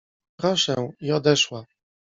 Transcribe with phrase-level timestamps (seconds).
[0.39, 1.65] —Proszę— i odeszła.